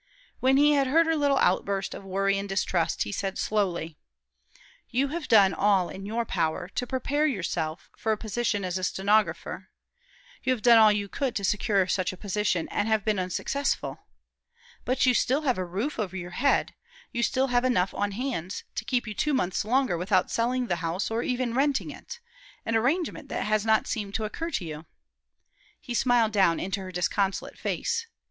[0.39, 3.99] When he had heard her little outburst of worry and distrust, he said, slowly:
[4.89, 9.69] "You have done all in your power to prepare yourself for a position as stenographer.
[10.41, 13.99] You have done all you could to secure such a position, and have been unsuccessful.
[14.85, 16.73] But you still have a roof over your head,
[17.11, 20.77] you still have enough on hands to keep you two months longer without selling the
[20.77, 22.19] house or even renting it
[22.65, 24.87] an arrangement that has not seemed to occur to you."
[25.79, 28.07] He smiled down into her disconsolate face.